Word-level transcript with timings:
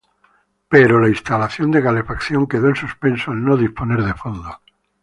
Pero 0.67 0.99
la 0.99 1.09
instalación 1.09 1.69
de 1.69 1.83
calefacción 1.83 2.47
quedó 2.47 2.69
en 2.69 2.75
suspenso 2.75 3.29
al 3.29 3.43
no 3.45 3.55
disponer 3.55 4.01
de 4.03 4.15
fondos. 4.15 4.55